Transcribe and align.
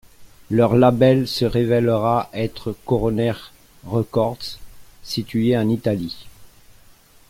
Leur 0.49 0.75
label 0.75 1.27
se 1.27 1.45
révélera 1.45 2.27
être 2.33 2.75
Coroner 2.87 3.33
Records, 3.85 4.57
situé 5.03 5.55
en 5.55 5.69
Italie. 5.69 6.25